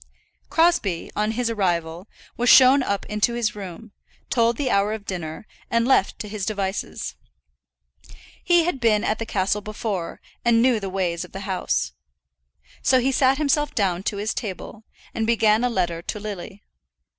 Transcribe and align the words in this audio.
Crosbie, 0.49 1.11
on 1.15 1.33
his 1.33 1.47
arrival, 1.51 2.07
was 2.35 2.49
shown 2.49 2.81
up 2.81 3.05
into 3.05 3.35
his 3.35 3.55
room, 3.55 3.91
told 4.31 4.57
the 4.57 4.71
hour 4.71 4.93
of 4.93 5.05
dinner, 5.05 5.45
and 5.69 5.87
left 5.87 6.17
to 6.17 6.27
his 6.27 6.43
devices. 6.43 7.13
He 8.43 8.63
had 8.63 8.79
been 8.79 9.03
at 9.03 9.19
the 9.19 9.27
castle 9.27 9.61
before, 9.61 10.19
and 10.43 10.59
knew 10.59 10.79
the 10.79 10.89
ways 10.89 11.23
of 11.23 11.33
the 11.33 11.41
house. 11.41 11.91
So 12.81 12.99
he 12.99 13.11
sat 13.11 13.37
himself 13.37 13.75
down 13.75 14.01
to 14.09 14.17
his 14.17 14.33
table, 14.33 14.85
and 15.13 15.27
began 15.27 15.63
a 15.63 15.69
letter 15.69 16.01
to 16.01 16.19
Lily. 16.19 16.63